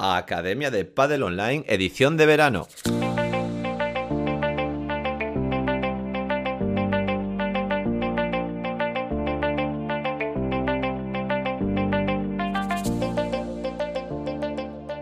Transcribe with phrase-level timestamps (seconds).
[0.00, 2.68] a Academia de Padel Online, edición de verano.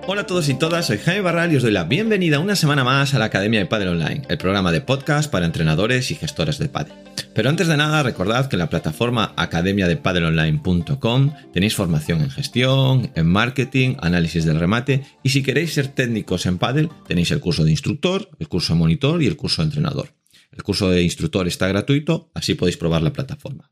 [0.09, 2.83] Hola a todos y todas, soy Jaime Barral y os doy la bienvenida una semana
[2.83, 6.57] más a la Academia de Padel Online, el programa de podcast para entrenadores y gestores
[6.59, 6.95] de padel.
[7.37, 13.27] Pero antes de nada, recordad que en la plataforma academiadepadelonline.com tenéis formación en gestión, en
[13.27, 17.73] marketing, análisis del remate y si queréis ser técnicos en padel, tenéis el curso de
[17.73, 20.15] instructor, el curso de monitor y el curso de entrenador.
[20.51, 23.71] El curso de instructor está gratuito, así podéis probar la plataforma.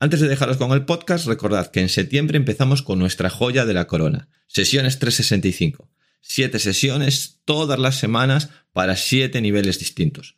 [0.00, 3.74] Antes de dejaros con el podcast, recordad que en septiembre empezamos con nuestra joya de
[3.74, 5.88] la corona, sesiones 365.
[6.20, 10.34] Siete sesiones todas las semanas para siete niveles distintos.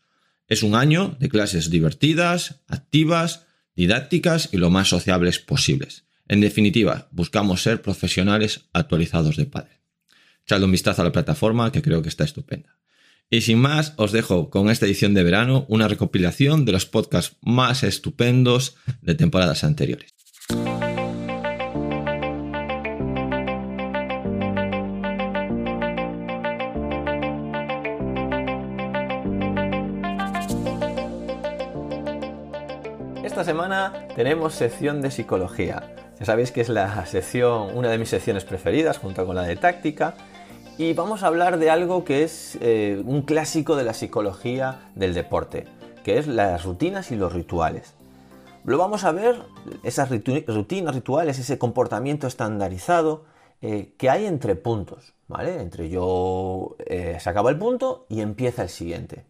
[0.50, 3.46] Es un año de clases divertidas, activas,
[3.77, 6.06] didácticas y lo más sociables posibles.
[6.27, 9.80] En definitiva, buscamos ser profesionales actualizados de padre.
[10.42, 12.77] Echadle un vistazo a la plataforma que creo que está estupenda.
[13.30, 17.36] Y sin más, os dejo con esta edición de verano una recopilación de los podcasts
[17.42, 20.12] más estupendos de temporadas anteriores.
[33.51, 35.93] Semana tenemos sección de psicología.
[36.20, 39.56] Ya sabéis que es la sección, una de mis secciones preferidas, junto con la de
[39.56, 40.15] táctica,
[40.79, 45.15] y vamos a hablar de algo que es eh, un clásico de la psicología del
[45.15, 45.67] deporte,
[46.05, 47.97] que es las rutinas y los rituales.
[48.65, 49.43] Lo vamos a ver,
[49.83, 53.25] esas rutinas, rituales, ese comportamiento estandarizado
[53.62, 55.61] eh, que hay entre puntos, ¿vale?
[55.61, 59.25] Entre yo eh, se acaba el punto y empieza el siguiente.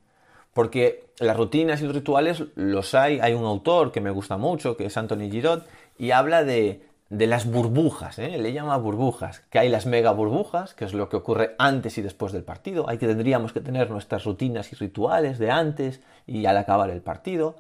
[0.53, 4.77] Porque las rutinas y los rituales los hay, hay un autor que me gusta mucho,
[4.77, 5.63] que es Anthony Giraud,
[5.99, 8.39] y habla de de las burbujas, ¿eh?
[8.39, 12.03] le llama burbujas, que hay las mega burbujas, que es lo que ocurre antes y
[12.03, 16.47] después del partido, hay que tendríamos que tener nuestras rutinas y rituales de antes y
[16.47, 17.57] al acabar el partido,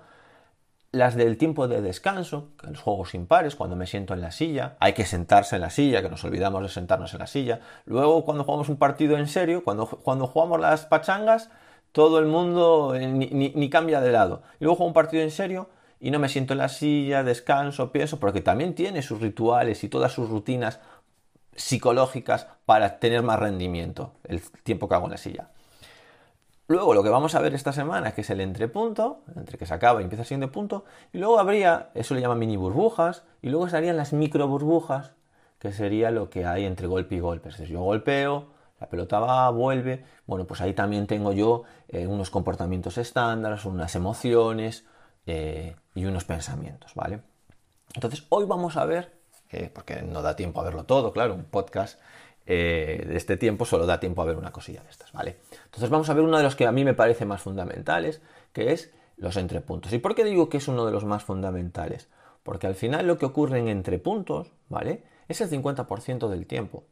[0.92, 4.93] las del tiempo de descanso, los juegos impares, cuando me siento en la silla, hay
[4.93, 8.44] que sentarse en la silla, que nos olvidamos de sentarnos en la silla, luego cuando
[8.44, 11.50] jugamos un partido en serio, cuando, cuando jugamos las pachangas,
[11.92, 15.68] todo el mundo eh, ni, cambia de lado, luego juego un partido en serio,
[16.00, 19.88] y no me siento en la silla, descanso, pienso, porque también tiene sus rituales y
[19.88, 20.80] todas sus rutinas
[21.54, 25.50] psicológicas para tener más rendimiento el tiempo que hago en la silla.
[26.68, 29.74] Luego lo que vamos a ver esta semana, que es el entrepunto, entre que se
[29.74, 33.66] acaba y empieza siendo punto, y luego habría, eso le llaman mini burbujas, y luego
[33.66, 35.10] estarían las micro burbujas,
[35.58, 37.48] que sería lo que hay entre golpe y golpe.
[37.48, 38.46] Es decir, yo golpeo,
[38.80, 43.94] la pelota va, vuelve, bueno, pues ahí también tengo yo eh, unos comportamientos estándares, unas
[43.94, 44.86] emociones,
[45.26, 47.20] eh, y unos pensamientos, ¿vale?
[47.94, 49.12] Entonces, hoy vamos a ver,
[49.50, 52.00] eh, porque no da tiempo a verlo todo, claro, un podcast
[52.46, 55.38] de este tiempo solo da tiempo a ver una cosilla de estas, ¿vale?
[55.66, 58.72] Entonces vamos a ver uno de los que a mí me parece más fundamentales, que
[58.72, 59.92] es los entrepuntos.
[59.92, 62.08] ¿Y por qué digo que es uno de los más fundamentales?
[62.42, 65.04] Porque al final lo que ocurre en entrepuntos, ¿vale?
[65.28, 66.86] Es el 50% del tiempo.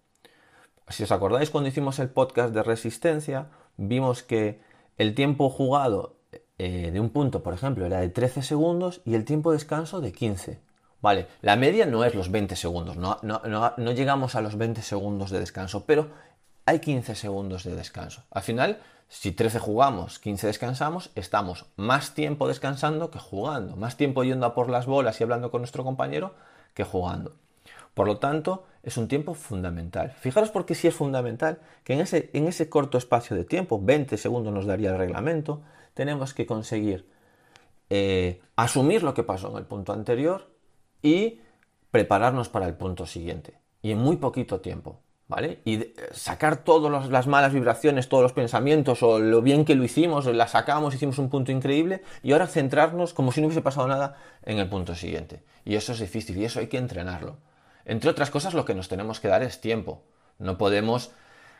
[0.90, 4.60] Si os acordáis cuando hicimos el podcast de resistencia, vimos que
[4.96, 6.16] el tiempo jugado
[6.58, 10.00] eh, de un punto, por ejemplo, era de 13 segundos y el tiempo de descanso
[10.00, 10.60] de 15.
[11.00, 15.30] Vale, la media no es los 20 segundos, no, no, llegamos a los 20 segundos
[15.30, 16.08] de descanso, pero
[16.66, 18.24] hay 15 segundos de descanso.
[18.32, 24.24] Al final, si 13 jugamos, 15 descansamos, estamos más tiempo descansando que jugando, más tiempo
[24.24, 26.34] yendo a por las bolas y hablando con nuestro compañero
[26.74, 27.36] que jugando.
[27.98, 30.12] Por lo tanto, es un tiempo fundamental.
[30.12, 34.16] Fijaros porque sí es fundamental que en ese, en ese corto espacio de tiempo, 20
[34.16, 35.62] segundos nos daría el reglamento,
[35.94, 37.10] tenemos que conseguir
[37.90, 40.48] eh, asumir lo que pasó en el punto anterior
[41.02, 41.40] y
[41.90, 43.58] prepararnos para el punto siguiente.
[43.82, 45.00] Y en muy poquito tiempo.
[45.26, 45.60] ¿Vale?
[45.64, 50.26] Y sacar todas las malas vibraciones, todos los pensamientos o lo bien que lo hicimos,
[50.26, 54.16] la sacamos, hicimos un punto increíble y ahora centrarnos como si no hubiese pasado nada
[54.44, 55.42] en el punto siguiente.
[55.64, 57.38] Y eso es difícil y eso hay que entrenarlo.
[57.88, 60.02] Entre otras cosas, lo que nos tenemos que dar es tiempo.
[60.38, 61.10] No podemos,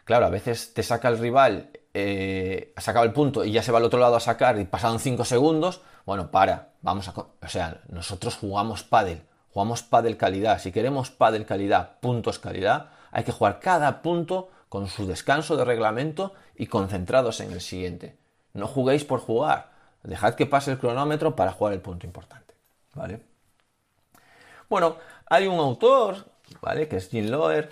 [0.04, 3.72] claro, a veces te saca el rival eh, ha sacado el punto y ya se
[3.72, 7.12] va al otro lado a sacar y pasaron 5 segundos, bueno, para, vamos a...
[7.12, 9.22] O sea, nosotros jugamos pádel,
[9.52, 10.60] jugamos pádel calidad.
[10.60, 15.64] Si queremos pádel calidad, puntos calidad, hay que jugar cada punto con su descanso de
[15.64, 18.16] reglamento y concentrados en el siguiente.
[18.52, 19.70] No juguéis por jugar,
[20.04, 22.54] dejad que pase el cronómetro para jugar el punto importante,
[22.94, 23.22] ¿vale?
[24.68, 26.26] Bueno, hay un autor,
[26.60, 26.88] ¿vale?
[26.88, 27.70] Que es Jim Loer,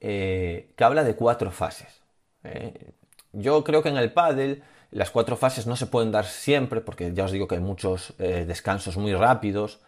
[0.00, 2.02] eh, que habla de cuatro fases.
[2.42, 2.92] ¿eh?
[3.32, 7.12] Yo creo que en el pádel las cuatro fases no se pueden dar siempre, porque
[7.14, 9.80] ya os digo que hay muchos eh, descansos muy rápidos,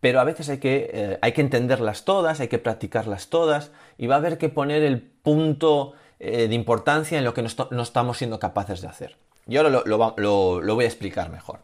[0.00, 4.14] pero a veces hay que, hay que entenderlas todas, hay que practicarlas todas y va
[4.14, 8.80] a haber que poner el punto de importancia en lo que no, estamos siendo capaces
[8.80, 9.16] de hacer.
[9.48, 11.58] Y ahora lo, lo, voy a explicar mejor.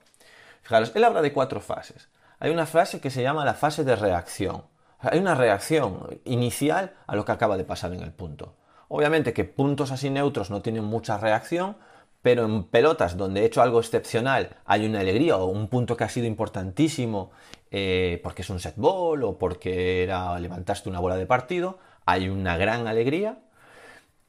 [0.63, 2.09] Fijaros, él habla de cuatro fases.
[2.39, 4.65] Hay una fase que se llama la fase de reacción.
[4.99, 8.55] Hay una reacción inicial a lo que acaba de pasar en el punto.
[8.89, 11.77] Obviamente que puntos así neutros no tienen mucha reacción,
[12.23, 16.05] pero en pelotas donde he hecho algo excepcional hay una alegría o un punto que
[16.05, 17.33] ha sido importantísimo
[17.71, 22.29] eh, porque es un set ball o porque era, levantaste una bola de partido, hay
[22.29, 23.39] una gran alegría.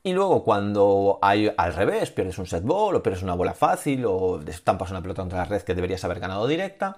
[0.03, 4.05] Y luego cuando hay al revés, pierdes un set ball o pierdes una bola fácil
[4.05, 6.97] o estampas una pelota contra la red que deberías haber ganado directa,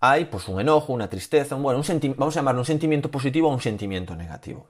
[0.00, 3.48] hay pues un enojo, una tristeza, un, bueno, un vamos a llamarlo un sentimiento positivo
[3.48, 4.66] o un sentimiento negativo.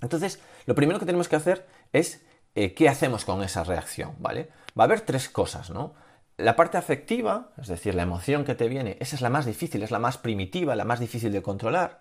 [0.00, 2.22] Entonces, lo primero que tenemos que hacer es
[2.54, 4.50] eh, qué hacemos con esa reacción, ¿vale?
[4.78, 5.94] Va a haber tres cosas, ¿no?
[6.36, 9.82] La parte afectiva, es decir, la emoción que te viene, esa es la más difícil,
[9.82, 12.00] es la más primitiva, la más difícil de controlar.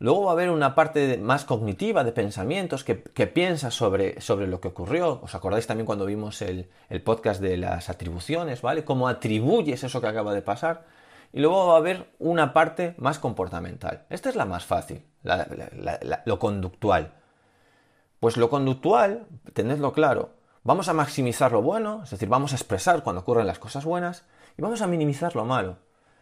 [0.00, 2.94] Luego va a haber una parte más cognitiva de pensamientos que,
[3.26, 5.20] piensas sobre, sobre, lo que ocurrió.
[5.22, 6.70] ¿Os acordáis también cuando vimos el,
[7.04, 8.82] podcast de las atribuciones, ¿vale?
[8.82, 10.86] Cómo atribuyes eso que acaba de pasar.
[11.32, 14.06] Y luego va a haber una parte más comportamental.
[14.10, 15.04] Esta es la más fácil,
[16.24, 17.12] lo conductual.
[18.18, 23.02] Pues lo conductual, tenedlo claro, vamos a maximizar lo bueno, es decir, vamos a expresar
[23.02, 24.24] cuando ocurren las cosas buenas
[24.58, 25.78] y vamos a minimizar lo malo.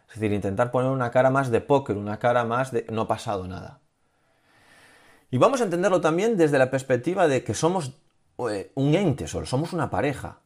[0.08, 3.08] Es decir, intentar poner una cara más de póker, una cara más de no ha
[3.08, 3.80] pasado nada.
[5.30, 7.98] Y vamos a entenderlo también desde la perspectiva de que somos
[8.50, 10.40] eh, un ente solo, somos una pareja.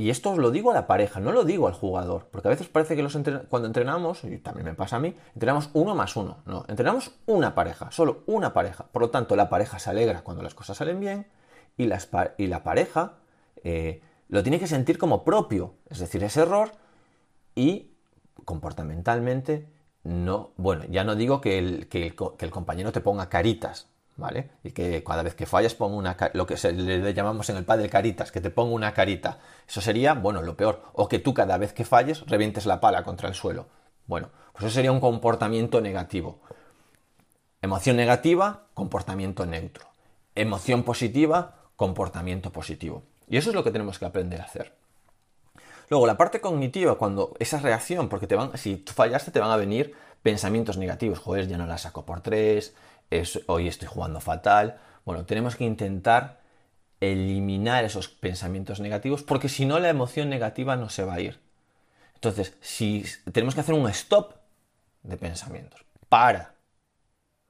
[0.00, 2.50] Y esto os lo digo a la pareja, no lo digo al jugador, porque a
[2.50, 3.18] veces parece que los
[3.50, 6.38] cuando entrenamos, y también me pasa a mí, entrenamos uno más uno.
[6.46, 8.86] No, entrenamos una pareja, solo una pareja.
[8.86, 11.26] Por lo tanto, la pareja se alegra cuando las cosas salen bien
[11.76, 11.84] y,
[12.38, 13.18] y la pareja
[13.62, 16.72] eh, lo tiene que sentir como propio, es decir, ese error
[17.54, 17.90] y
[18.46, 19.68] comportamentalmente
[20.02, 24.50] no, bueno, ya no digo que el, que el compañero te ponga caritas, ¿vale?
[24.62, 27.88] Y que cada vez que fallas ponga una lo que le llamamos en el padre
[27.88, 29.38] caritas, que te ponga una carita.
[29.66, 30.82] Eso sería, bueno, lo peor.
[30.92, 33.66] O que tú cada vez que falles revientes la pala contra el suelo.
[34.06, 36.40] Bueno, pues eso sería un comportamiento negativo.
[37.62, 39.86] Emoción negativa, comportamiento neutro.
[40.34, 43.02] Emoción positiva, comportamiento positivo.
[43.28, 44.74] Y eso es lo que tenemos que aprender a hacer.
[45.88, 49.50] Luego, la parte cognitiva, cuando esa reacción, porque te van, si tú fallaste, te van
[49.50, 51.18] a venir pensamientos negativos.
[51.18, 52.74] Joder, ya no la saco por tres,
[53.46, 54.78] hoy estoy jugando fatal.
[55.04, 56.40] Bueno, tenemos que intentar
[57.00, 61.40] eliminar esos pensamientos negativos porque si no la emoción negativa no se va a ir.
[62.14, 64.34] Entonces, si tenemos que hacer un stop
[65.02, 66.54] de pensamientos, para,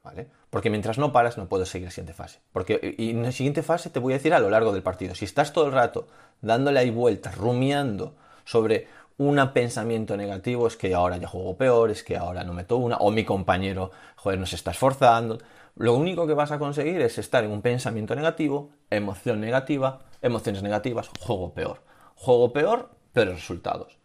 [0.04, 0.28] ¿vale?
[0.50, 2.38] Porque mientras no paras no puedes seguir la siguiente fase.
[2.52, 5.14] Porque y en la siguiente fase te voy a decir a lo largo del partido,
[5.14, 6.06] si estás todo el rato
[6.40, 8.86] dándole ahí vueltas, rumiando sobre
[9.20, 12.96] un pensamiento negativo es que ahora ya juego peor, es que ahora no meto una,
[12.96, 15.36] o mi compañero, joder, no se está esforzando.
[15.76, 20.62] Lo único que vas a conseguir es estar en un pensamiento negativo, emoción negativa, emociones
[20.62, 21.82] negativas, juego peor.
[22.14, 23.98] Juego peor, pero resultados.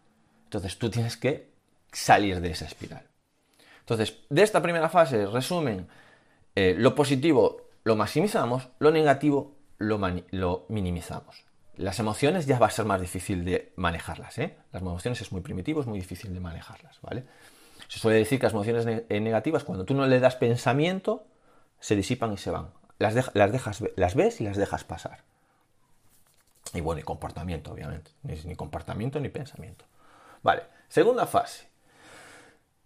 [0.44, 1.50] Entonces tú tienes que
[1.90, 3.06] salir de esa espiral.
[3.80, 5.88] Entonces, de esta primera fase, resumen,
[6.54, 11.45] eh, lo positivo lo maximizamos, lo negativo lo minimizamos.
[11.76, 14.56] Las emociones ya va a ser más difícil de manejarlas, ¿eh?
[14.72, 17.24] Las emociones es muy primitivo, es muy difícil de manejarlas, ¿vale?
[17.88, 21.26] Se suele decir que las emociones eh, negativas, cuando tú no le das pensamiento,
[21.78, 22.70] se disipan y se van.
[22.98, 25.24] Las, las, dejas, las ves y las dejas pasar.
[26.72, 28.10] Y bueno, y comportamiento, obviamente.
[28.22, 29.84] ni comportamiento ni pensamiento.
[30.42, 31.68] Vale, segunda fase.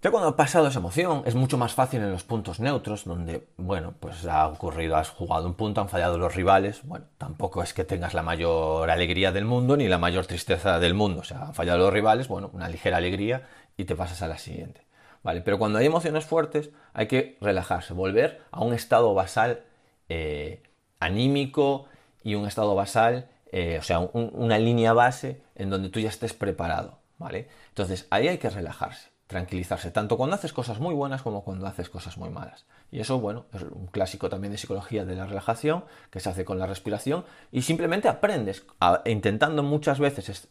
[0.02, 3.46] Ya cuando ha pasado esa emoción, es mucho más fácil en los puntos neutros, donde,
[3.58, 6.80] bueno, pues ha ocurrido, has jugado un punto, han fallado los rivales.
[6.84, 10.94] Bueno, tampoco es que tengas la mayor alegría del mundo ni la mayor tristeza del
[10.94, 11.20] mundo.
[11.20, 14.38] O sea, han fallado los rivales, bueno, una ligera alegría y te pasas a la
[14.38, 14.86] siguiente.
[15.22, 15.42] ¿Vale?
[15.42, 19.64] Pero cuando hay emociones fuertes, hay que relajarse, volver a un estado basal
[20.08, 20.62] eh,
[20.98, 21.84] anímico
[22.24, 26.32] y un estado basal, eh, o sea, una línea base en donde tú ya estés
[26.32, 27.00] preparado.
[27.18, 27.48] ¿Vale?
[27.68, 31.88] Entonces, ahí hay que relajarse tranquilizarse, tanto cuando haces cosas muy buenas como cuando haces
[31.88, 32.66] cosas muy malas.
[32.90, 36.44] Y eso, bueno, es un clásico también de psicología de la relajación, que se hace
[36.44, 38.66] con la respiración, y simplemente aprendes,
[39.04, 40.48] intentando muchas veces,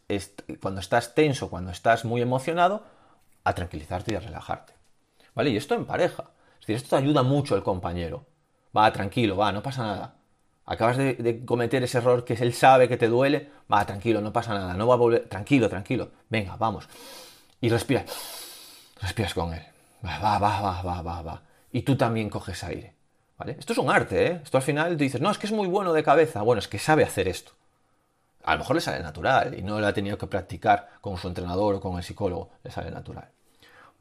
[0.62, 2.84] cuando estás tenso, cuando estás muy emocionado,
[3.44, 4.72] a tranquilizarte y a relajarte.
[5.36, 5.50] ¿Vale?
[5.50, 6.32] Y esto en pareja.
[6.54, 8.28] Es decir, esto te ayuda mucho el compañero.
[8.76, 10.16] Va, tranquilo, va, no pasa nada.
[10.66, 14.32] Acabas de, de, cometer ese error que él sabe que te duele, va, tranquilo, no
[14.32, 16.88] pasa nada, no va a volver, tranquilo, tranquilo, venga, vamos.
[17.60, 18.06] Y respira
[19.02, 19.64] respiras con él.
[20.06, 21.42] Va, va, va, va, va, va,
[21.72, 22.96] Y tú también coges aire.
[23.38, 23.56] ¿Vale?
[23.58, 24.42] Esto es un arte, ¿eh?
[24.44, 26.42] Esto al final tú dices, no, es que es muy bueno de cabeza.
[26.42, 27.54] Bueno, es que sabe hacer esto.
[28.44, 31.28] A lo mejor le sale natural y no le ha tenido que practicar con su
[31.28, 32.50] entrenador o con el psicólogo.
[32.64, 33.30] Le sale natural.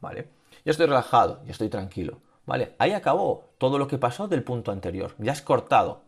[0.01, 0.27] ¿Vale?
[0.65, 2.19] ya estoy relajado, ya estoy tranquilo.
[2.45, 2.75] ¿Vale?
[2.79, 5.13] Ahí acabó todo lo que pasó del punto anterior.
[5.19, 6.01] Ya has cortado.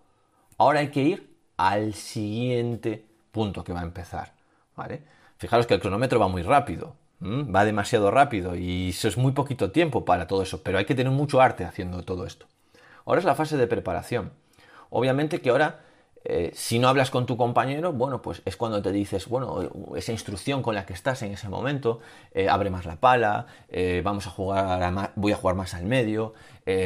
[0.57, 4.33] Ahora hay que ir al siguiente punto que va a empezar.
[4.75, 5.03] ¿Vale?
[5.37, 6.95] Fijaros que el cronómetro va muy rápido.
[7.23, 10.95] Va demasiado rápido y eso es muy poquito tiempo para todo eso, pero hay que
[10.95, 12.47] tener mucho arte haciendo todo esto.
[13.05, 14.31] Ahora es la fase de preparación.
[14.89, 15.81] Obviamente que ahora
[16.23, 20.11] eh, si no hablas con tu compañero, bueno, pues es cuando te dices, bueno, esa
[20.11, 21.99] instrucción con la que estás en ese momento,
[22.33, 26.33] eh, abre más la pala, eh, vamos a jugar, voy a jugar más al medio,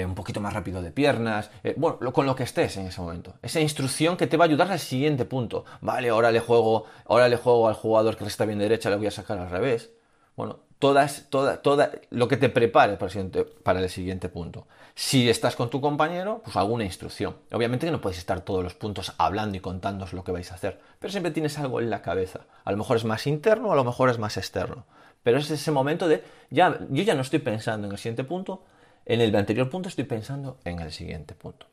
[0.06, 3.36] un poquito más rápido de piernas, bueno, con lo que estés en ese momento.
[3.44, 5.66] Esa instrucción que te va a ayudar al siguiente punto.
[5.82, 9.08] Vale, ahora le juego, ahora le juego al jugador que está bien derecha, le voy
[9.08, 9.92] a sacar al revés.
[10.36, 14.68] Bueno, todas, toda, toda, lo que te prepare para el, siguiente, para el siguiente punto.
[14.94, 17.36] Si estás con tu compañero, pues alguna instrucción.
[17.52, 20.56] Obviamente que no puedes estar todos los puntos hablando y contándoos lo que vais a
[20.56, 22.42] hacer, pero siempre tienes algo en la cabeza.
[22.64, 24.86] A lo mejor es más interno, a lo mejor es más externo.
[25.24, 28.64] Pero es ese momento de, ya, yo ya no estoy pensando en el siguiente punto,
[29.06, 31.68] en el anterior punto estoy pensando en el siguiente punto.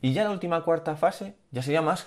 [0.00, 2.06] Y ya la última cuarta fase ya sería más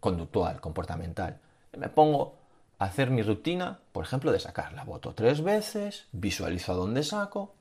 [0.00, 1.38] conductual, comportamental.
[1.76, 2.41] Me pongo
[2.84, 7.54] hacer mi rutina, por ejemplo, de sacar la voto tres veces, visualizo a dónde saco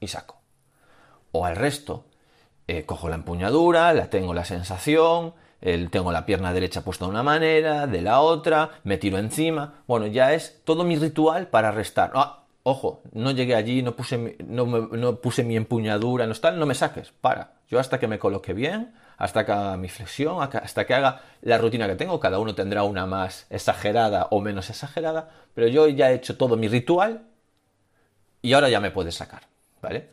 [0.00, 0.40] y saco.
[1.32, 2.04] O al resto,
[2.66, 7.22] eh, cojo la empuñadura, la tengo la sensación, tengo la pierna derecha puesta de una
[7.22, 9.82] manera, de la otra, me tiro encima.
[9.86, 12.12] Bueno, ya es todo mi ritual para restar.
[12.14, 16.66] Ah, ojo, no llegué allí, no puse, mi, no, puse mi empuñadura, no, está, no
[16.66, 17.54] me saques, para.
[17.68, 21.58] Yo hasta que me coloque bien, hasta que haga mi flexión, hasta que haga la
[21.58, 22.18] rutina que tengo.
[22.20, 26.56] Cada uno tendrá una más exagerada o menos exagerada, pero yo ya he hecho todo
[26.56, 27.26] mi ritual
[28.40, 29.42] y ahora ya me puedes sacar,
[29.82, 30.08] ¿vale?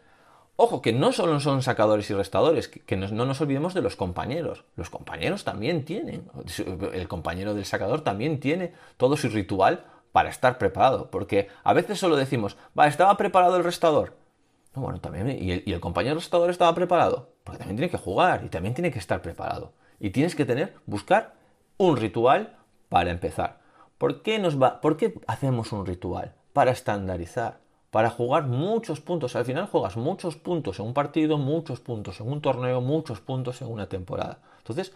[0.57, 4.63] Ojo, que no solo son sacadores y restadores, que, no, nos olvidemos de los compañeros.
[4.75, 6.29] Los compañeros también tienen,
[6.93, 9.83] el compañero del sacador también tiene todo su ritual
[10.13, 14.13] para estar preparado, porque a veces solo decimos, va, estaba preparado el restador.
[14.81, 17.29] Bueno, también, ¿y el, y el compañero restador estaba preparado?
[17.43, 19.73] Porque también tiene que jugar y también tiene que estar preparado.
[19.99, 21.33] Y tienes que tener, buscar
[21.77, 22.57] un ritual
[22.89, 23.59] para empezar.
[23.97, 26.33] ¿Por qué, nos va, ¿Por qué hacemos un ritual?
[26.53, 27.59] Para estandarizar,
[27.91, 29.35] para jugar muchos puntos.
[29.35, 33.61] Al final juegas muchos puntos en un partido, muchos puntos en un torneo, muchos puntos
[33.61, 34.39] en una temporada.
[34.57, 34.93] Entonces,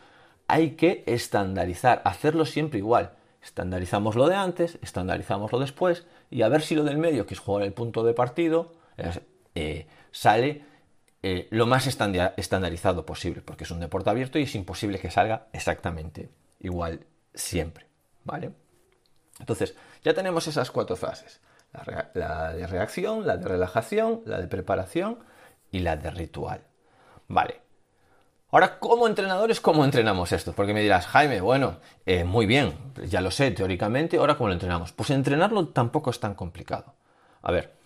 [0.48, 3.12] hay que estandarizar, hacerlo siempre igual.
[3.42, 7.36] Estandarizamos lo de antes, estandarizamos lo después, y a ver si lo del medio, que
[7.36, 8.74] es jugar el punto de partido,
[9.60, 10.64] eh, sale
[11.22, 15.48] eh, lo más estandarizado posible, porque es un deporte abierto y es imposible que salga
[15.52, 16.30] exactamente
[16.62, 17.86] igual siempre,
[18.24, 18.52] ¿vale?
[19.38, 21.42] Entonces, ya tenemos esas cuatro fases.
[22.14, 25.20] La, de reacción, la de relajación, la de preparación
[25.72, 26.62] y la de ritual.
[27.28, 27.62] Vale.
[28.52, 30.54] Ahora, como entrenadores, ¿cómo entrenamos esto?
[30.54, 32.74] Porque me dirás, Jaime, bueno, eh, muy bien,
[33.06, 34.94] ya lo sé teóricamente, ahora ¿cómo lo entrenamos?
[34.94, 36.96] Pues entrenarlo tampoco es tan complicado.
[37.44, 37.79] A ver,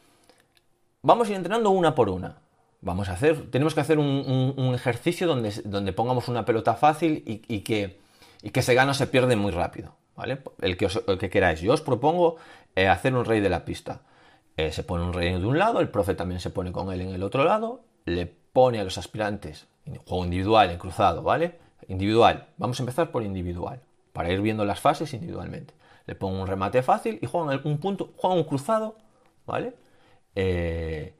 [1.03, 2.37] vamos a ir entrenando una por una.
[2.81, 7.59] Vamos a hacer, tenemos que hacer un, ejercicio donde, donde, pongamos una pelota fácil y,
[7.59, 7.99] que,
[8.51, 9.95] que, se gana o se pierde muy rápido.
[10.17, 10.39] ¿vale?
[10.59, 11.61] El, que que queráis.
[11.61, 12.37] Yo os propongo
[12.75, 14.01] eh, hacer un rey de la pista.
[14.57, 17.01] Eh, se pone un rey de un lado, el profe también se pone con él
[17.01, 19.67] en el otro lado, le pone a los aspirantes,
[20.05, 21.57] juego individual, en cruzado, ¿vale?
[21.87, 22.47] Individual.
[22.57, 23.81] Vamos a empezar por individual,
[24.11, 25.73] para ir viendo las fases individualmente.
[26.05, 28.95] Le pongo un remate fácil y juegan un punto, juegan un cruzado,
[29.47, 29.73] ¿vale?
[30.35, 31.13] Eh,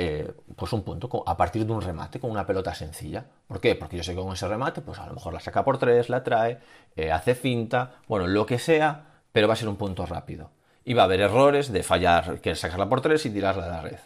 [0.00, 3.24] eh, pues un punto a partir de un remate con una pelota sencilla.
[3.48, 3.74] ¿Por qué?
[3.74, 6.08] Porque yo sé que con ese remate, pues a lo mejor la saca por tres,
[6.08, 6.60] la trae,
[6.94, 10.52] eh, hace finta, bueno, lo que sea, pero va a ser un punto rápido.
[10.84, 13.82] Y va a haber errores de fallar, que sacarla por tres y tirarla a la
[13.82, 13.98] red.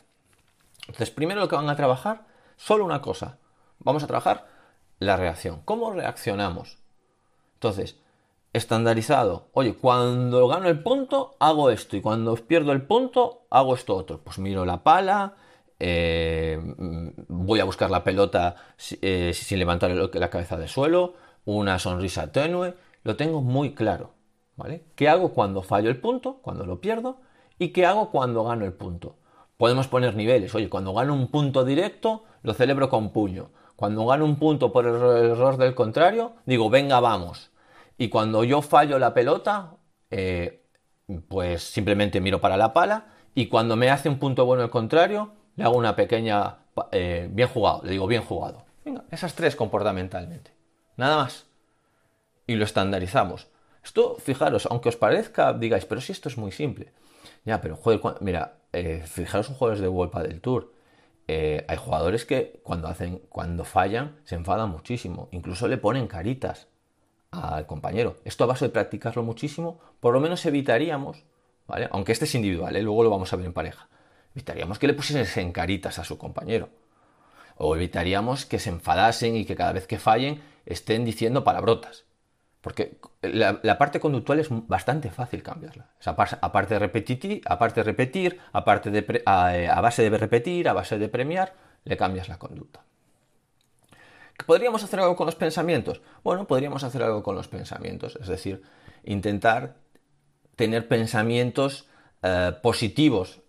[0.81, 2.23] Entonces, primero lo que van a trabajar,
[2.57, 3.37] solo una cosa.
[3.79, 4.47] Vamos a trabajar
[4.99, 5.61] la reacción.
[5.67, 6.79] ¿Cómo reaccionamos?
[7.55, 7.99] Entonces,
[8.53, 9.49] estandarizado.
[9.53, 11.97] Oye, cuando gano el punto, hago esto.
[11.97, 14.19] Y cuando pierdo el punto, hago esto otro.
[14.19, 15.35] Pues miro la pala,
[15.79, 16.61] eh,
[17.29, 18.57] voy a buscar la pelota
[19.01, 24.11] eh, sin levantar la cabeza del suelo, una sonrisa tenue, lo tengo muy claro.
[24.57, 24.85] ¿vale?
[24.95, 27.17] ¿Qué hago cuando fallo el punto, cuando lo pierdo?
[27.59, 29.17] ¿Y qué hago cuando gano el punto?
[29.57, 30.55] Podemos poner niveles.
[30.55, 33.51] Oye, cuando gano un punto directo, lo celebro con puño.
[33.77, 37.51] Cuando gano un punto por el error del contrario, digo, venga, vamos.
[37.99, 39.77] Y cuando yo fallo la pelota,
[40.11, 40.65] eh,
[41.29, 43.07] pues simplemente miro para la pala.
[43.35, 46.59] Y cuando me hace un punto bueno el contrario, le hago una pequeña...
[46.91, 48.65] Eh, bien jugado, le digo bien jugado.
[48.85, 50.53] Venga, esas tres comportamentalmente.
[50.97, 51.47] Nada más.
[52.47, 53.49] Y lo estandarizamos.
[53.85, 56.93] Esto, fijaros, aunque os parezca, digáis, pero si esto es muy simple.
[57.45, 60.73] Ya, pero joder, mira, eh, fijaros en jugadores de World del Tour.
[61.29, 65.29] Hay jugadores que cuando hacen, cuando fallan, se enfadan muchísimo.
[65.31, 66.69] Incluso le ponen caritas
[67.33, 68.19] al compañero.
[68.25, 71.25] Esto a base de practicarlo muchísimo, por lo menos evitaríamos,
[71.67, 71.89] ¿vale?
[71.91, 73.89] Aunque este es individual, luego lo vamos a ver en pareja
[74.35, 76.71] Evitaríamos que le pusiesen caritas a su compañero.
[77.57, 82.05] O evitaríamos que se enfadasen y que cada vez que fallen estén diciendo palabrotas.
[82.63, 85.89] Porque la, parte conductual es bastante fácil cambiarla.
[86.05, 88.41] aparte, de repetir, aparte de repetir,
[88.91, 92.85] de a, base de repetir, a base de premiar, le cambias la conducta.
[94.47, 96.01] ¿Podríamos hacer algo con los pensamientos?
[96.23, 98.17] Bueno, podríamos hacer algo con los pensamientos.
[98.21, 98.63] Es decir,
[99.05, 99.77] intentar
[100.57, 101.89] tener pensamientos
[102.23, 103.41] eh, positivos,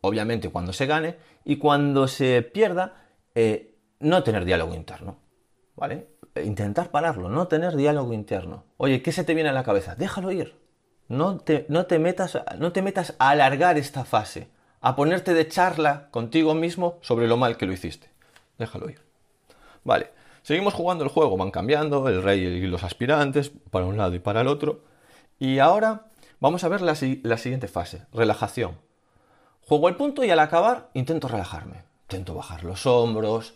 [0.00, 5.18] obviamente cuando se gane, y cuando se pierda, eh, no tener diálogo interno.
[5.76, 6.08] ¿Vale?
[6.36, 8.64] intentar pararlo, no tener diálogo interno.
[8.76, 9.94] Oye, ¿qué se te viene a la cabeza?
[9.94, 10.54] Déjalo ir.
[11.08, 14.48] No te, no te, metas, no te metas a alargar esta fase,
[14.80, 18.10] a ponerte de charla contigo mismo sobre lo mal que lo hiciste.
[18.58, 19.00] Déjalo ir.
[19.82, 20.10] Vale,
[20.42, 24.18] seguimos jugando el juego, van cambiando el rey y los aspirantes para un lado y
[24.18, 24.82] para el otro.
[25.38, 26.06] Y ahora
[26.40, 28.78] vamos a ver la, siguiente fase, relajación.
[29.66, 31.84] Juego el punto y al acabar intento relajarme.
[32.02, 33.54] Intento bajar los hombros,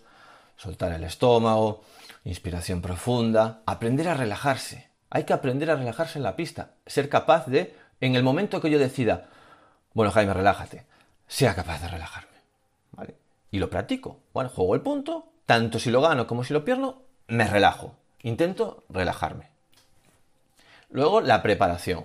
[0.57, 1.83] soltar el estómago,
[2.25, 4.89] inspiración profunda, aprender a relajarse.
[5.11, 8.71] Hay que aprender a relajarse en la pista, ser capaz de, en el momento que
[8.71, 9.29] yo decida,
[9.93, 10.87] bueno Jaime, relájate,
[11.27, 12.35] sea capaz de relajarme.
[12.93, 13.17] ¿Vale?
[13.51, 14.21] Y lo practico.
[14.33, 17.97] Bueno, juego el punto, tanto si lo gano como si lo pierdo, me relajo.
[18.23, 19.51] Intento relajarme.
[20.91, 22.05] Luego, la preparación.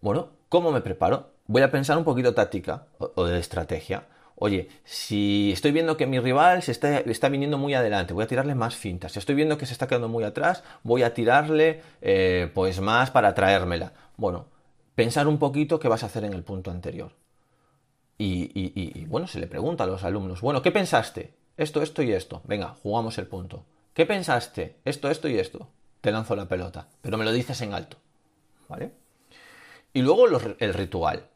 [0.00, 1.30] Bueno, ¿cómo me preparo?
[1.46, 4.04] Voy a pensar un poquito táctica o de estrategia
[4.40, 8.54] oye, si estoy viendo que mi rival se está, viniendo muy adelante, voy a tirarle
[8.54, 9.12] más fintas.
[9.12, 13.10] Si estoy viendo que se está quedando muy atrás, voy a tirarle eh, pues más
[13.10, 13.92] para traérmela.
[14.16, 14.46] Bueno,
[14.94, 17.12] pensar un poquito qué vas a hacer en el punto anterior.
[18.16, 21.32] Y, y, bueno, se le pregunta a los alumnos, bueno, ¿qué pensaste?
[21.60, 22.40] Esto, esto y esto.
[22.44, 23.66] Venga, jugamos el punto.
[23.92, 24.76] ¿Qué pensaste?
[24.86, 25.68] Esto, esto y esto.
[26.00, 27.98] Te lanzo la pelota, pero me lo dices en alto.
[28.66, 28.92] ¿Vale?
[29.92, 31.28] Y luego el ritual.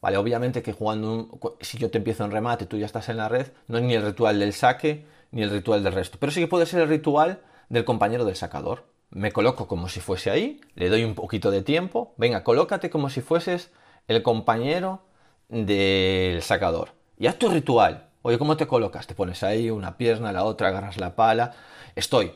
[0.00, 3.28] Vale, obviamente que jugando, si yo te empiezo en remate, tú ya estás en la
[3.28, 6.38] red, no es ni el ritual del saque ni el ritual del resto, pero sí
[6.38, 8.84] que puede ser el ritual del compañero del sacador.
[9.10, 13.10] Me coloco como si fuese ahí, le doy un poquito de tiempo, venga, colócate como
[13.10, 13.72] si fueses
[14.06, 15.02] el compañero
[15.48, 16.90] del sacador.
[17.18, 18.11] Y haz tu ritual.
[18.22, 19.06] Oye, ¿cómo te colocas?
[19.06, 21.54] Te pones ahí una pierna, la otra, agarras la pala.
[21.96, 22.32] Estoy.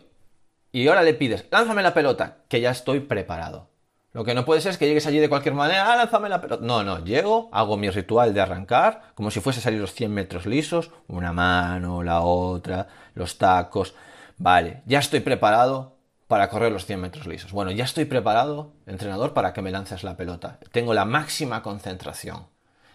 [0.72, 3.70] Y ahora le pides, lánzame la pelota, que ya estoy preparado.
[4.12, 6.40] Lo que no puede ser es que llegues allí de cualquier manera, ah, lánzame la
[6.40, 6.64] pelota.
[6.64, 10.12] No, no, llego, hago mi ritual de arrancar, como si fuese a salir los 100
[10.12, 13.94] metros lisos, una mano, la otra, los tacos.
[14.38, 15.96] Vale, ya estoy preparado
[16.26, 17.52] para correr los 100 metros lisos.
[17.52, 20.58] Bueno, ya estoy preparado, entrenador, para que me lances la pelota.
[20.72, 22.46] Tengo la máxima concentración.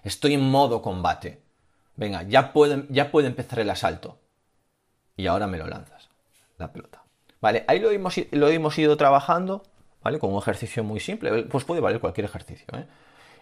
[0.04, 1.41] Estoy en modo combate.
[1.95, 4.19] Venga, ya puede, ya empezar el asalto.
[5.15, 6.10] Y ahora me lo lanzas,
[6.58, 7.04] la pelota.
[7.41, 9.63] Vale, ahí lo hemos, lo hemos ido trabajando
[10.01, 10.19] ¿vale?
[10.19, 12.67] Con un ejercicio muy simple, pues puede valer cualquier ejercicio.
[12.73, 12.88] ¿eh?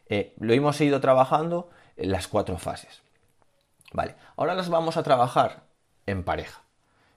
[0.08, 3.02] Eh, lo hemos ido trabajando en las cuatro fases.
[3.94, 5.64] Vale, ahora las vamos a trabajar
[6.06, 6.62] en pareja.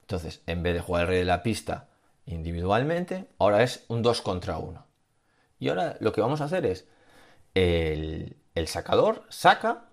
[0.03, 1.89] Entonces, en vez de jugar el rey de la pista
[2.27, 4.85] individualmente, ahora es un 2 contra 1.
[5.59, 6.87] Y ahora lo que vamos a hacer es,
[7.55, 9.85] el, sacador saca,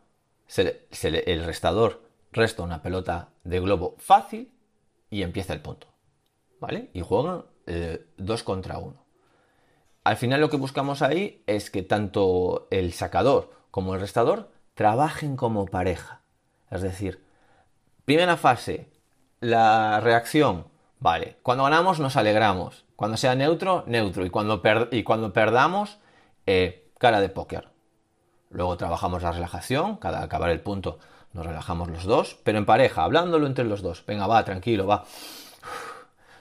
[0.57, 4.51] el restador resta una pelota de globo fácil
[5.09, 5.87] y empieza el punto.
[6.59, 6.89] ¿Vale?
[6.93, 9.05] Y juegan 2 eh, contra 1.
[10.03, 15.35] Al final lo que buscamos ahí es que tanto el sacador como el restador trabajen
[15.35, 16.21] como pareja.
[16.71, 17.23] Es decir,
[18.05, 18.89] primera fase,
[19.39, 20.67] la reacción.
[20.99, 22.85] Vale, cuando ganamos nos alegramos.
[22.95, 24.25] Cuando sea neutro, neutro.
[24.25, 25.99] Y cuando, y cuando perdamos,
[26.45, 27.69] eh, cara de póker.
[28.49, 30.99] Luego trabajamos la relajación, cada acabar el punto
[31.33, 34.03] nos relajamos los dos, pero en pareja, hablándolo entre los dos.
[34.05, 35.05] Venga, va, tranquilo, va.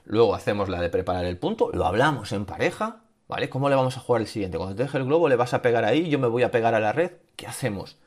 [0.04, 3.50] Luego hacemos la de preparar el punto, lo hablamos en pareja, ¿Vale?
[3.50, 4.56] ¿Cómo le vamos a jugar el siguiente?
[4.56, 6.74] Cuando te deje el globo le vas a pegar ahí, yo me voy a pegar
[6.74, 7.98] a la red, ¿qué hacemos?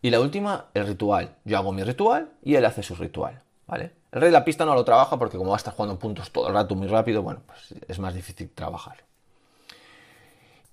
[0.00, 1.34] Y la última, el ritual.
[1.44, 3.90] Yo hago mi ritual y él hace su ritual, ¿vale?
[4.12, 6.30] El rey de la pista no lo trabaja porque como va a estar jugando puntos
[6.30, 8.98] todo el rato muy rápido, bueno, pues es más difícil trabajar.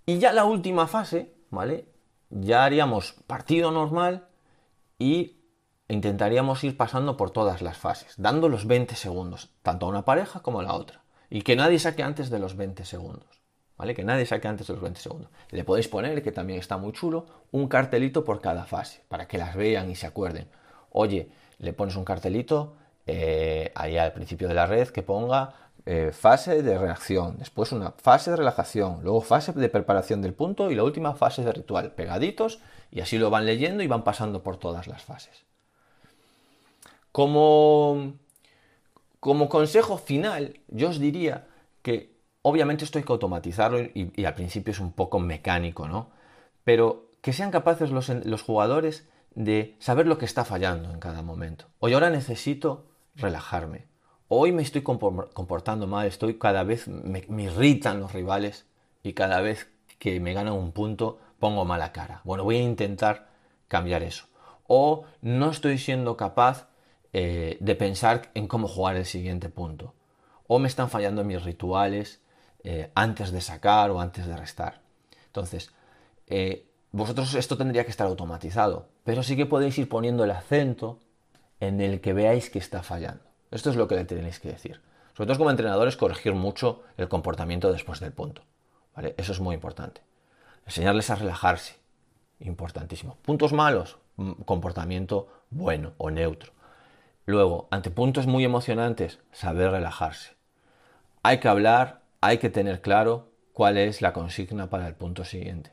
[0.05, 1.85] Y ya la última fase, ¿vale?
[2.31, 4.27] Ya haríamos partido normal
[4.97, 5.37] y
[5.87, 10.39] intentaríamos ir pasando por todas las fases, dando los 20 segundos, tanto a una pareja
[10.39, 11.03] como a la otra.
[11.29, 13.41] Y que nadie saque antes de los 20 segundos.
[13.95, 15.31] Que nadie saque antes de los 20 segundos.
[15.49, 19.39] Le podéis poner, que también está muy chulo, un cartelito por cada fase, para que
[19.39, 20.47] las vean y se acuerden.
[20.91, 22.75] Oye, le pones un cartelito
[23.07, 27.91] eh, ahí al principio de la red que ponga eh, fase de reacción, después una
[27.91, 31.91] fase de relajación, luego fase de preparación del punto y la última fase de ritual,
[31.91, 32.59] pegaditos,
[32.91, 35.45] y así lo van leyendo y van pasando por todas las fases.
[37.11, 38.13] Como,
[39.19, 41.47] como consejo final, yo os diría
[41.81, 42.11] que
[42.43, 46.09] Obviamente esto hay que automatizarlo y, al principio es un poco mecánico, ¿no?
[46.63, 51.65] Pero que sean capaces los, jugadores de saber lo que está fallando en cada momento.
[51.79, 53.85] Hoy ahora necesito relajarme.
[54.33, 58.65] Hoy me estoy comportando mal, estoy cada vez me, irritan los rivales
[59.03, 59.67] y cada vez
[59.99, 62.21] que me ganan un punto pongo mala cara.
[62.23, 63.27] Bueno, voy a intentar
[63.67, 64.27] cambiar eso.
[64.67, 66.69] O no estoy siendo capaz
[67.11, 69.95] eh, de pensar en cómo jugar el siguiente punto.
[70.47, 72.21] O me están fallando mis rituales
[72.63, 74.79] eh, antes de sacar o antes de restar.
[75.25, 75.73] Entonces,
[76.27, 80.99] eh, vosotros esto tendría que estar automatizado, pero sí que podéis ir poniendo el acento
[81.59, 83.30] en el que veáis que está fallando.
[83.51, 84.81] Esto es lo que le tenéis que decir.
[85.15, 88.41] Sobre todo como entrenadores, corregir mucho el comportamiento después del punto.
[88.95, 89.13] ¿vale?
[89.17, 90.01] Eso es muy importante.
[90.65, 91.75] Enseñarles a relajarse.
[92.39, 93.17] Importantísimo.
[93.21, 96.53] Puntos malos, mm, comportamiento bueno o neutro.
[97.25, 100.33] Luego, ante puntos muy emocionantes, saber relajarse.
[101.21, 105.71] Hay que hablar, hay que tener claro cuál es la consigna para el punto siguiente.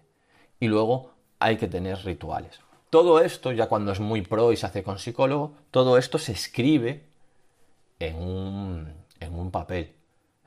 [0.60, 2.60] Y luego hay que tener rituales.
[2.90, 6.32] Todo esto, ya cuando es muy pro y se hace con psicólogo, todo esto se
[6.32, 7.07] escribe
[7.98, 9.94] en un, en un papel.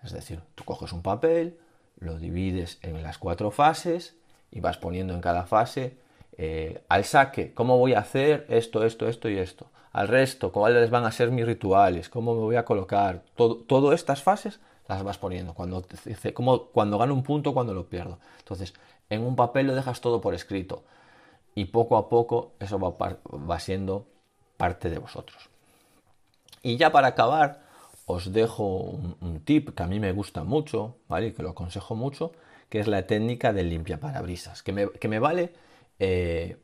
[0.04, 1.60] Es decir, tú coges un papel,
[1.98, 4.16] lo divides en las cuatro fases
[4.50, 5.98] y vas poniendo en cada fase
[6.44, 9.68] eh, al saque, cómo voy a hacer esto, esto, esto y esto.
[9.92, 13.24] Al resto, cuáles van a ser mis rituales, cómo me voy a colocar.
[13.36, 15.54] Todo, estas fases las vas poniendo.
[15.54, 15.86] Cuando,
[16.34, 18.18] como, cuando gano un punto, cuando lo pierdo.
[18.40, 18.74] Entonces,
[19.10, 20.84] en un papel lo dejas todo por escrito.
[21.54, 24.08] Y poco a poco eso va, va siendo
[24.58, 25.51] parte de vosotros.
[26.63, 27.63] Y ya para acabar,
[28.06, 31.34] os dejo un, tip que a mí me gusta mucho, ¿vale?
[31.34, 32.34] Que lo aconsejo mucho,
[32.69, 35.54] que es la técnica del limpia parabrisas, que me, que me vale
[36.00, 36.58] eh,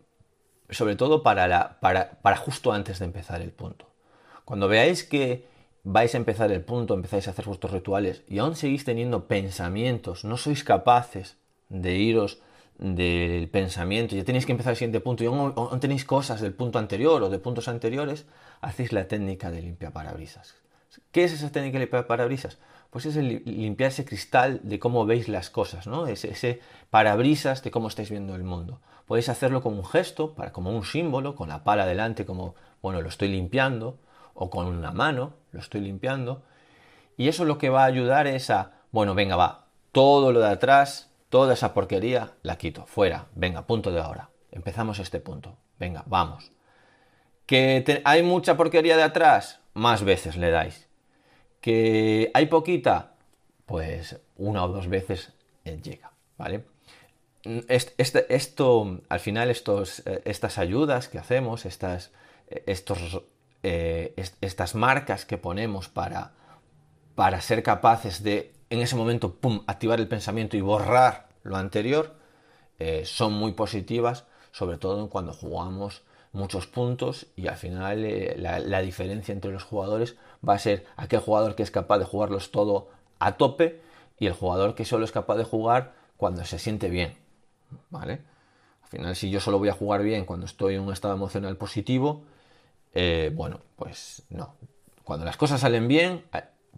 [0.69, 3.87] sobre todo para, la, para, para justo antes de empezar el punto.
[4.45, 5.45] Cuando veáis que
[5.83, 10.25] vais a empezar el punto, empezáis a hacer vuestros rituales y aún seguís teniendo pensamientos,
[10.25, 11.37] no sois capaces
[11.69, 12.41] de iros
[12.77, 16.77] del pensamiento, ya tenéis que empezar el siguiente punto y aún, tenéis cosas del punto
[16.77, 18.25] anterior o de puntos anteriores,
[18.61, 20.55] hacéis la técnica de limpia parabrisas.
[21.11, 22.59] ¿Qué es esa técnica de limpia parabrisas?
[22.91, 26.07] Pues es el limpiar ese cristal de cómo veis las cosas, ¿no?
[26.07, 28.79] Ese, ese parabrisas de cómo estáis viendo el mundo.
[29.05, 33.01] Podéis hacerlo como un gesto, para, como un símbolo, con la pala delante, como, bueno,
[33.01, 33.97] lo estoy limpiando,
[34.33, 36.43] o con una mano, lo estoy limpiando.
[37.17, 40.49] Y eso lo que va a ayudar es a, bueno, venga, va, todo lo de
[40.49, 44.29] atrás, toda esa porquería, la quito, fuera, venga, punto de ahora.
[44.51, 46.51] Empezamos este punto, venga, vamos.
[47.45, 49.61] ¿Que hay mucha porquería de atrás?
[49.73, 50.87] Más veces le dais
[51.61, 53.15] ¿Que hay poquita?
[53.65, 56.65] Pues una o dos veces llega, ¿vale?
[57.67, 62.11] Este, esto, al final, estos, eh, estas ayudas que hacemos, estas,
[62.47, 63.21] estos,
[63.63, 66.33] eh, estas marcas que ponemos para,
[67.15, 72.15] para ser capaces de, en ese momento, pum, activar el pensamiento y borrar lo anterior,
[72.79, 76.03] eh, son muy positivas, sobre todo cuando jugamos
[76.33, 80.15] muchos puntos y al final eh, la, diferencia entre los jugadores
[80.47, 83.81] va a ser aquel jugador que es capaz de jugarlos todo a tope
[84.19, 87.17] y el jugador que solo es capaz de jugar cuando se siente bien.
[87.89, 88.21] ¿Vale?
[88.83, 91.57] Al final, si yo solo voy a jugar bien cuando estoy en un estado emocional
[91.57, 92.23] positivo,
[92.93, 94.55] eh, bueno, pues no.
[95.03, 96.23] Cuando las cosas salen bien,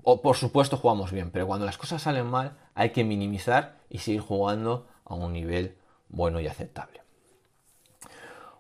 [0.04, 4.00] o por supuesto jugamos bien, pero cuando las cosas salen mal, hay que minimizar y
[4.00, 5.76] seguir jugando a un nivel
[6.10, 7.02] bueno y aceptable.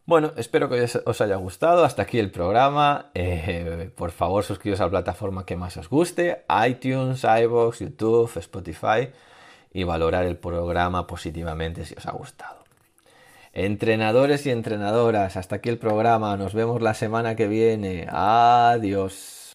[0.05, 1.85] Bueno, espero que os haya gustado.
[1.85, 3.11] Hasta aquí el programa.
[3.13, 9.11] Eh, por favor, suscribiros a la plataforma que más os guste: iTunes, iBox, YouTube, Spotify.
[9.71, 12.63] Y valorar el programa positivamente si os ha gustado.
[13.53, 16.35] Entrenadores y entrenadoras, hasta aquí el programa.
[16.37, 18.07] Nos vemos la semana que viene.
[18.09, 19.38] Adiós.